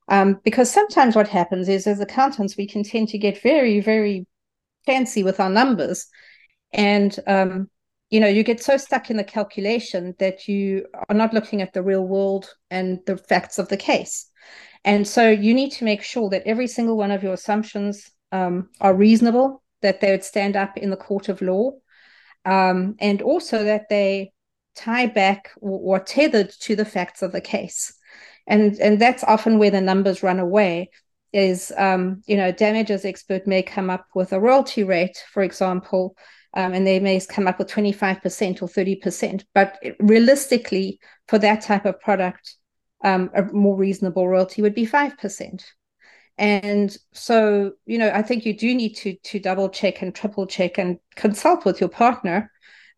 Um, 0.08 0.40
because 0.44 0.72
sometimes 0.72 1.16
what 1.16 1.28
happens 1.28 1.70
is, 1.70 1.86
as 1.86 2.00
accountants, 2.00 2.58
we 2.58 2.68
can 2.68 2.84
tend 2.84 3.10
to 3.10 3.18
get 3.18 3.42
very, 3.42 3.80
very 3.80 4.26
fancy 4.86 5.24
with 5.24 5.40
our 5.40 5.50
numbers, 5.50 6.08
and 6.74 7.20
um, 7.28 7.70
you 8.10 8.20
know 8.20 8.28
you 8.28 8.44
get 8.44 8.64
so 8.64 8.78
stuck 8.78 9.10
in 9.10 9.18
the 9.18 9.24
calculation 9.24 10.16
that 10.20 10.48
you 10.48 10.86
are 11.10 11.16
not 11.16 11.34
looking 11.34 11.62
at 11.62 11.74
the 11.74 11.84
real 11.84 12.08
world 12.08 12.54
and 12.72 13.00
the 13.06 13.18
facts 13.18 13.60
of 13.60 13.68
the 13.68 13.78
case 13.78 14.30
and 14.84 15.08
so 15.08 15.30
you 15.30 15.54
need 15.54 15.72
to 15.72 15.86
make 15.86 16.04
sure 16.04 16.30
that 16.30 16.44
every 16.46 16.68
single 16.68 16.98
one 16.98 17.12
of 17.12 17.24
your 17.24 17.34
assumptions 17.34 18.10
um, 18.32 18.70
are 18.80 18.94
reasonable 18.94 19.62
that 19.82 20.02
they 20.02 20.12
would 20.12 20.24
stand 20.24 20.56
up 20.56 20.78
in 20.78 20.90
the 20.90 20.98
court 20.98 21.30
of 21.30 21.42
law 21.42 21.72
um, 22.46 22.96
and 23.00 23.22
also 23.22 23.64
that 23.64 23.90
they 23.90 24.32
tie 24.76 25.08
back 25.08 25.52
or, 25.62 25.98
or 25.98 26.00
tethered 26.00 26.50
to 26.62 26.76
the 26.76 26.86
facts 26.86 27.22
of 27.22 27.32
the 27.32 27.42
case 27.42 27.94
and 28.48 28.76
and 28.80 29.00
that's 29.00 29.24
often 29.24 29.58
where 29.58 29.72
the 29.72 29.82
numbers 29.82 30.24
run 30.24 30.40
away 30.40 30.90
is 31.34 31.72
um, 31.78 32.22
you 32.28 32.38
know 32.38 32.52
damages 32.52 33.06
expert 33.06 33.46
may 33.46 33.62
come 33.62 33.90
up 33.90 34.06
with 34.16 34.34
a 34.34 34.40
royalty 34.40 34.84
rate 34.84 35.24
for 35.32 35.44
example 35.44 36.16
um, 36.54 36.74
and 36.74 36.86
they 36.86 37.00
may 37.00 37.20
come 37.22 37.48
up 37.48 37.60
with 37.60 37.68
25% 37.68 38.62
or 38.62 38.68
30%. 38.68 39.44
But 39.54 39.78
realistically, 40.00 41.00
for 41.28 41.38
that 41.40 41.62
type 41.62 41.86
of 41.86 42.00
product, 42.00 42.56
um, 43.04 43.30
a 43.36 43.44
more 43.44 43.76
reasonable 43.76 44.28
royalty 44.28 44.62
would 44.62 44.76
be 44.76 44.86
5%. 44.86 45.66
And 46.38 46.96
so, 47.12 47.74
you 47.86 47.98
know, 47.98 48.12
I 48.14 48.22
think 48.22 48.46
you 48.46 48.58
do 48.58 48.74
need 48.74 48.96
to 48.98 49.16
to 49.16 49.40
double 49.40 49.70
check 49.70 50.02
and 50.02 50.16
triple 50.16 50.48
check 50.48 50.78
and 50.78 50.98
consult 51.16 51.66
with 51.66 51.82
your 51.82 51.90
partner. 51.90 52.52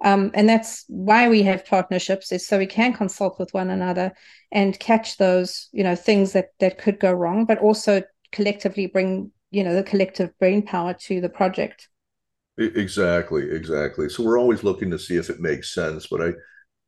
Um, 0.04 0.32
and 0.34 0.48
that's 0.50 0.86
why 0.88 1.30
we 1.30 1.44
have 1.44 1.66
partnerships 1.66 2.32
is 2.32 2.48
so 2.48 2.58
we 2.58 2.66
can 2.66 2.94
consult 2.94 3.40
with 3.40 3.54
one 3.54 3.70
another 3.70 4.14
and 4.52 4.80
catch 4.80 5.18
those, 5.18 5.70
you 5.72 5.84
know, 5.84 5.96
things 5.96 6.34
that 6.34 6.50
that 6.60 6.78
could 6.78 7.00
go 7.00 7.12
wrong, 7.12 7.46
but 7.46 7.60
also 7.60 8.04
collectively 8.32 8.88
bring, 8.88 9.32
you 9.50 9.64
know, 9.64 9.74
the 9.74 9.84
collective 9.84 10.38
brain 10.40 10.62
power 10.62 10.94
to 10.94 11.20
the 11.20 11.30
project. 11.30 11.90
Exactly, 12.58 13.50
exactly. 13.50 14.10
So 14.10 14.24
we're 14.24 14.40
always 14.40 14.64
looking 14.64 14.92
to 14.92 15.00
see 15.00 15.16
if 15.18 15.30
it 15.30 15.40
makes 15.40 15.74
sense. 15.74 16.08
But 16.08 16.22
I, 16.22 16.34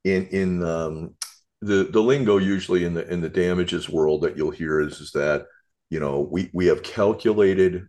in 0.04 0.28
in 0.28 0.64
um, 0.64 1.16
the 1.66 1.90
the 1.92 2.02
lingo 2.02 2.38
usually 2.38 2.84
in 2.84 2.94
the 2.94 3.08
in 3.12 3.22
the 3.22 3.30
damages 3.30 3.90
world 3.90 4.22
that 4.22 4.38
you'll 4.38 4.52
hear 4.52 4.82
is 4.82 5.00
is 5.00 5.12
that 5.12 5.46
you 5.90 6.00
know 6.00 6.28
we 6.32 6.50
we 6.54 6.66
have 6.68 6.84
calculated 6.84 7.88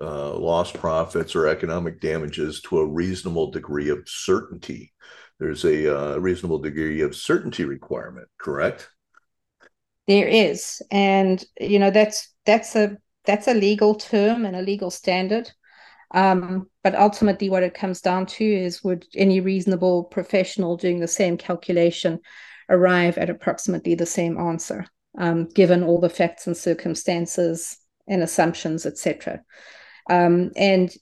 uh, 0.00 0.34
lost 0.34 0.74
profits 0.74 1.34
or 1.34 1.46
economic 1.46 2.00
damages 2.00 2.60
to 2.60 2.78
a 2.78 2.86
reasonable 2.86 3.50
degree 3.50 3.88
of 3.88 4.06
certainty. 4.06 4.92
There's 5.38 5.64
a 5.64 6.14
uh, 6.14 6.16
reasonable 6.18 6.58
degree 6.58 7.00
of 7.00 7.16
certainty 7.16 7.64
requirement, 7.64 8.28
correct? 8.38 8.90
There 10.06 10.28
is, 10.28 10.82
and 10.90 11.42
you 11.58 11.78
know 11.78 11.90
that's 11.90 12.32
that's 12.44 12.76
a 12.76 12.96
that's 13.24 13.48
a 13.48 13.54
legal 13.54 13.94
term 13.94 14.44
and 14.44 14.54
a 14.54 14.62
legal 14.62 14.90
standard. 14.90 15.50
Um, 16.12 16.68
but 16.84 16.94
ultimately, 16.94 17.50
what 17.50 17.64
it 17.64 17.74
comes 17.74 18.00
down 18.00 18.26
to 18.26 18.44
is 18.44 18.84
would 18.84 19.06
any 19.14 19.40
reasonable 19.40 20.04
professional 20.04 20.76
doing 20.76 21.00
the 21.00 21.08
same 21.08 21.36
calculation 21.36 22.20
arrive 22.68 23.18
at 23.18 23.30
approximately 23.30 23.94
the 23.94 24.06
same 24.06 24.38
answer, 24.38 24.86
um, 25.18 25.48
given 25.48 25.82
all 25.82 26.00
the 26.00 26.08
facts 26.08 26.46
and 26.46 26.56
circumstances 26.56 27.78
and 28.08 28.22
assumptions, 28.22 28.86
etc. 28.86 29.42
Um, 30.08 30.52
and 30.56 30.92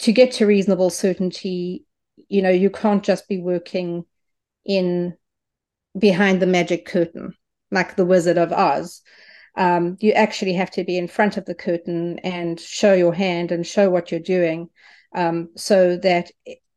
to 0.00 0.12
get 0.12 0.32
to 0.32 0.46
reasonable 0.46 0.90
certainty, 0.90 1.84
you 2.28 2.42
know, 2.42 2.50
you 2.50 2.70
can't 2.70 3.02
just 3.02 3.28
be 3.28 3.40
working 3.40 4.04
in 4.64 5.14
behind 5.98 6.40
the 6.40 6.46
magic 6.46 6.86
curtain 6.86 7.34
like 7.70 7.96
the 7.96 8.04
Wizard 8.04 8.38
of 8.38 8.52
Oz 8.52 9.02
um, 9.56 9.96
you 10.00 10.12
actually 10.12 10.54
have 10.54 10.70
to 10.72 10.84
be 10.84 10.98
in 10.98 11.08
front 11.08 11.36
of 11.36 11.44
the 11.44 11.54
curtain 11.54 12.18
and 12.20 12.58
show 12.58 12.92
your 12.92 13.14
hand 13.14 13.52
and 13.52 13.66
show 13.66 13.88
what 13.88 14.10
you're 14.10 14.20
doing 14.20 14.68
um, 15.14 15.50
so 15.56 15.96
that 15.98 16.30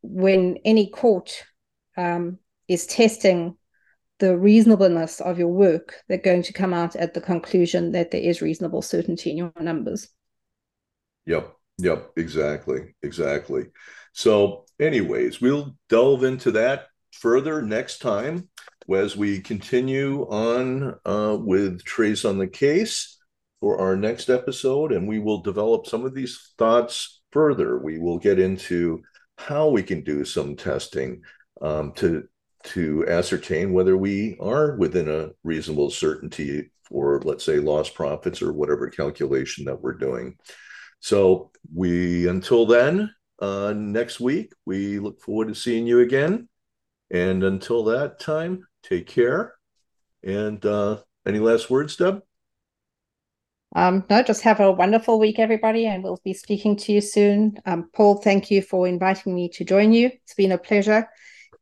when 0.03 0.57
any 0.63 0.89
court 0.89 1.43
um, 1.97 2.37
is 2.67 2.85
testing 2.85 3.57
the 4.19 4.37
reasonableness 4.37 5.21
of 5.21 5.37
your 5.37 5.49
work, 5.49 5.95
they're 6.07 6.17
going 6.17 6.43
to 6.43 6.53
come 6.53 6.73
out 6.73 6.95
at 6.95 7.13
the 7.13 7.21
conclusion 7.21 7.91
that 7.91 8.11
there 8.11 8.21
is 8.21 8.41
reasonable 8.41 8.81
certainty 8.81 9.31
in 9.31 9.37
your 9.37 9.53
numbers. 9.59 10.09
Yep, 11.25 11.53
yep, 11.77 12.11
exactly, 12.15 12.95
exactly. 13.03 13.65
So, 14.13 14.65
anyways, 14.79 15.41
we'll 15.41 15.75
delve 15.89 16.23
into 16.23 16.51
that 16.51 16.87
further 17.11 17.61
next 17.61 17.99
time 17.99 18.49
as 18.93 19.17
we 19.17 19.41
continue 19.41 20.23
on 20.29 20.95
uh, 21.05 21.37
with 21.39 21.83
Trace 21.83 22.25
on 22.25 22.37
the 22.37 22.47
Case 22.47 23.17
for 23.59 23.79
our 23.79 23.95
next 23.95 24.29
episode, 24.29 24.91
and 24.91 25.07
we 25.07 25.19
will 25.19 25.41
develop 25.41 25.87
some 25.87 26.05
of 26.05 26.13
these 26.13 26.53
thoughts 26.57 27.21
further. 27.31 27.77
We 27.77 27.99
will 27.99 28.17
get 28.17 28.39
into 28.39 29.03
how 29.37 29.69
we 29.69 29.83
can 29.83 30.03
do 30.03 30.25
some 30.25 30.55
testing 30.55 31.21
um, 31.61 31.91
to 31.93 32.27
to 32.67 33.05
ascertain 33.07 33.73
whether 33.73 33.97
we 33.97 34.37
are 34.39 34.75
within 34.75 35.09
a 35.09 35.29
reasonable 35.43 35.89
certainty 35.89 36.71
for, 36.83 37.21
let's 37.23 37.43
say, 37.43 37.57
lost 37.57 37.95
profits 37.95 38.41
or 38.41 38.53
whatever 38.53 38.89
calculation 38.89 39.65
that 39.65 39.81
we're 39.81 39.93
doing. 39.93 40.35
So 40.99 41.51
we 41.73 42.27
until 42.27 42.65
then, 42.65 43.13
uh, 43.39 43.73
next 43.75 44.19
week, 44.19 44.53
we 44.65 44.99
look 44.99 45.21
forward 45.21 45.49
to 45.49 45.55
seeing 45.55 45.85
you 45.85 45.99
again. 45.99 46.49
And 47.11 47.43
until 47.43 47.85
that 47.85 48.19
time, 48.19 48.67
take 48.83 49.07
care. 49.07 49.53
And 50.23 50.65
uh, 50.65 50.97
any 51.25 51.39
last 51.39 51.69
words, 51.69 51.95
Deb? 51.95 52.21
Um, 53.75 54.05
no, 54.09 54.23
just 54.23 54.41
have 54.41 54.59
a 54.59 54.71
wonderful 54.71 55.19
week, 55.19 55.39
everybody, 55.39 55.85
and 55.85 56.03
we'll 56.03 56.19
be 56.23 56.33
speaking 56.33 56.75
to 56.77 56.93
you 56.93 57.01
soon. 57.01 57.57
Um, 57.65 57.89
Paul, 57.93 58.21
thank 58.21 58.49
you 58.49 58.61
for 58.61 58.87
inviting 58.87 59.35
me 59.35 59.49
to 59.49 59.63
join 59.63 59.93
you. 59.93 60.07
It's 60.07 60.33
been 60.33 60.53
a 60.53 60.57
pleasure. 60.57 61.07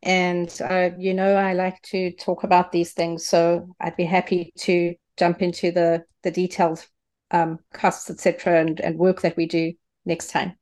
And, 0.03 0.49
uh, 0.61 0.91
you 0.97 1.13
know, 1.13 1.35
I 1.35 1.53
like 1.53 1.81
to 1.83 2.11
talk 2.11 2.43
about 2.43 2.71
these 2.71 2.93
things, 2.93 3.25
so 3.25 3.67
I'd 3.79 3.95
be 3.95 4.05
happy 4.05 4.51
to 4.59 4.95
jump 5.17 5.41
into 5.41 5.71
the, 5.71 6.03
the 6.23 6.31
detailed 6.31 6.85
um, 7.31 7.59
costs, 7.73 8.09
etc., 8.09 8.59
and, 8.59 8.79
and 8.79 8.97
work 8.97 9.21
that 9.21 9.37
we 9.37 9.45
do 9.45 9.73
next 10.05 10.29
time. 10.29 10.57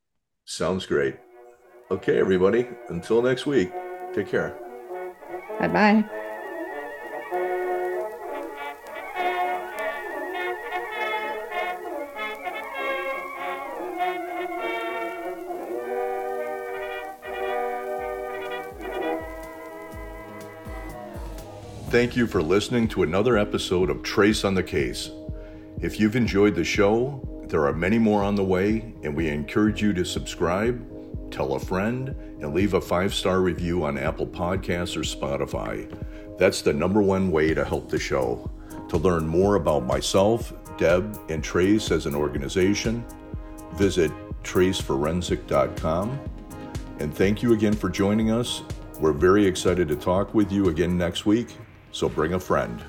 Sounds 0.46 0.86
great. 0.86 1.16
Okay, 1.92 2.20
everybody, 2.20 2.68
until 2.90 3.22
next 3.22 3.46
week, 3.46 3.72
take 4.14 4.28
care. 4.28 4.58
Bye 5.60 5.68
bye. 5.68 6.23
Thank 21.94 22.16
you 22.16 22.26
for 22.26 22.42
listening 22.42 22.88
to 22.88 23.04
another 23.04 23.38
episode 23.38 23.92
of 23.92 24.02
Trace 24.02 24.44
on 24.44 24.56
the 24.56 24.64
Case. 24.64 25.12
If 25.80 26.00
you've 26.00 26.16
enjoyed 26.16 26.56
the 26.56 26.64
show, 26.64 27.22
there 27.50 27.68
are 27.68 27.72
many 27.72 28.00
more 28.00 28.24
on 28.24 28.34
the 28.34 28.44
way, 28.44 28.96
and 29.04 29.16
we 29.16 29.30
encourage 29.30 29.80
you 29.80 29.94
to 29.94 30.04
subscribe, 30.04 30.84
tell 31.30 31.54
a 31.54 31.60
friend, 31.60 32.10
and 32.42 32.52
leave 32.52 32.74
a 32.74 32.82
five 32.82 33.14
star 33.14 33.42
review 33.42 33.84
on 33.84 34.00
Apple 34.00 34.26
Podcasts 34.26 34.98
or 34.98 35.02
Spotify. 35.02 35.88
That's 36.40 36.64
the 36.64 36.74
number 36.74 37.00
one 37.00 37.30
way 37.30 37.54
to 37.54 37.64
help 37.64 37.92
the 37.92 38.00
show. 38.00 38.50
To 38.90 38.98
learn 38.98 39.28
more 39.28 39.54
about 39.54 39.86
myself, 39.86 40.52
Deb, 40.80 41.16
and 41.30 41.44
Trace 41.44 41.92
as 41.92 42.08
an 42.08 42.16
organization, 42.16 43.06
visit 43.76 44.12
traceforensic.com. 44.42 46.20
And 46.98 47.16
thank 47.16 47.44
you 47.44 47.54
again 47.54 47.74
for 47.74 47.90
joining 47.90 48.32
us. 48.32 48.64
We're 49.00 49.14
very 49.14 49.46
excited 49.46 49.88
to 49.90 49.96
talk 49.96 50.34
with 50.34 50.52
you 50.52 50.70
again 50.70 50.98
next 50.98 51.28
week 51.28 51.50
so 51.94 52.10
bring 52.10 52.34
a 52.34 52.40
friend. 52.40 52.84